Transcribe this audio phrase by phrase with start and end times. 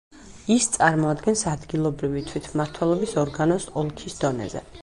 [0.53, 4.69] ის წარმოადგენს ადგილობრივი თვითმმართველობის ორგანოს ოლქის დონეზე.